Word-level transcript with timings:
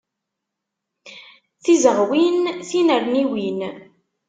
Tizewɣin, 1.63 2.39
tinerniwin. 2.67 3.59